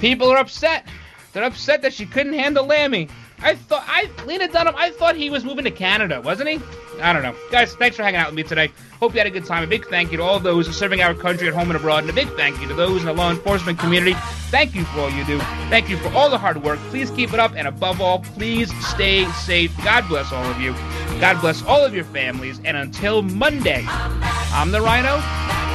[0.00, 0.86] People are upset.
[1.32, 3.10] They're upset that she couldn't handle Lamby.
[3.44, 4.74] I thought I Lena Dunham.
[4.76, 6.60] I thought he was moving to Canada, wasn't he?
[7.00, 7.74] I don't know, guys.
[7.74, 8.70] Thanks for hanging out with me today.
[9.00, 9.62] Hope you had a good time.
[9.62, 12.10] A big thank you to all those serving our country at home and abroad, and
[12.10, 14.14] a big thank you to those in the law enforcement community.
[14.50, 15.38] Thank you for all you do.
[15.68, 16.78] Thank you for all the hard work.
[16.90, 19.76] Please keep it up, and above all, please stay safe.
[19.84, 20.72] God bless all of you.
[21.20, 22.60] God bless all of your families.
[22.64, 25.16] And until Monday, I'm the Rhino,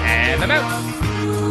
[0.06, 1.49] and I'm out.